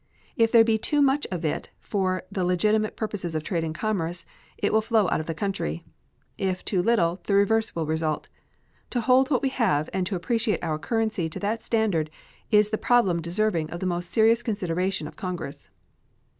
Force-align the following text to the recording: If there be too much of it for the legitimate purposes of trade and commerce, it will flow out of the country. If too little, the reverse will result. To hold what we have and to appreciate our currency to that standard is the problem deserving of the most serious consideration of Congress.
If 0.35 0.51
there 0.51 0.63
be 0.63 0.79
too 0.79 0.99
much 0.99 1.27
of 1.29 1.45
it 1.45 1.69
for 1.79 2.23
the 2.31 2.43
legitimate 2.43 2.97
purposes 2.97 3.35
of 3.35 3.43
trade 3.43 3.63
and 3.63 3.75
commerce, 3.75 4.25
it 4.57 4.73
will 4.73 4.81
flow 4.81 5.07
out 5.11 5.19
of 5.19 5.27
the 5.27 5.35
country. 5.35 5.85
If 6.39 6.65
too 6.65 6.81
little, 6.81 7.21
the 7.27 7.35
reverse 7.35 7.75
will 7.75 7.85
result. 7.85 8.27
To 8.89 9.01
hold 9.01 9.29
what 9.29 9.43
we 9.43 9.49
have 9.49 9.91
and 9.93 10.07
to 10.07 10.15
appreciate 10.15 10.63
our 10.63 10.79
currency 10.79 11.29
to 11.29 11.39
that 11.41 11.61
standard 11.61 12.09
is 12.49 12.71
the 12.71 12.79
problem 12.79 13.21
deserving 13.21 13.69
of 13.69 13.79
the 13.79 13.85
most 13.85 14.09
serious 14.09 14.41
consideration 14.41 15.07
of 15.07 15.17
Congress. 15.17 15.69